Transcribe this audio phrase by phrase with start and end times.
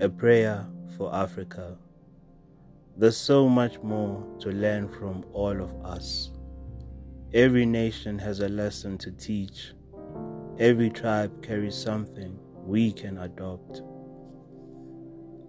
[0.00, 0.64] A prayer
[0.96, 1.76] for Africa.
[2.96, 6.30] There's so much more to learn from all of us.
[7.34, 9.72] Every nation has a lesson to teach.
[10.60, 13.82] Every tribe carries something we can adopt.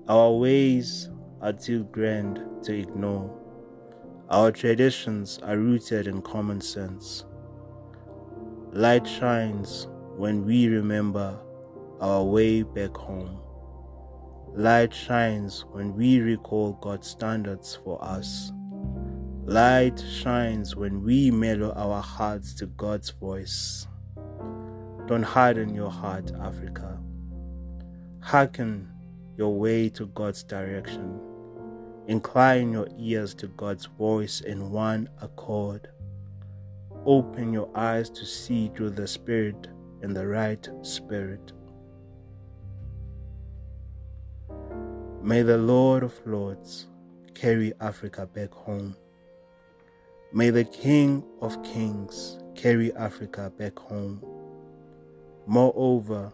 [0.08, 1.10] Our ways
[1.42, 3.32] are too grand to ignore.
[4.32, 7.24] Our traditions are rooted in common sense.
[8.72, 9.88] Light shines
[10.18, 11.40] when we remember
[12.02, 13.42] our way back home.
[14.54, 18.52] Light shines when we recall God's standards for us.
[19.46, 23.88] Light shines when we mellow our hearts to God's voice.
[25.08, 27.00] Don't harden your heart, Africa.
[28.20, 28.90] Hearken
[29.38, 31.20] your way to God's direction.
[32.08, 35.88] Incline your ears to God's voice in one accord.
[37.06, 39.68] Open your eyes to see through the Spirit
[40.02, 41.54] in the right spirit.
[45.22, 46.88] May the Lord of Lords
[47.34, 48.96] carry Africa back home.
[50.32, 54.24] May the King of Kings carry Africa back home.
[55.46, 56.32] Moreover,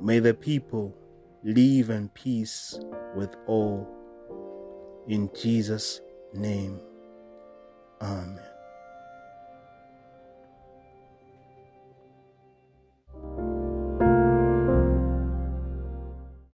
[0.00, 0.94] may the people
[1.42, 2.78] live in peace
[3.16, 3.88] with all.
[5.08, 6.00] In Jesus'
[6.32, 6.80] name,
[8.00, 8.41] Amen.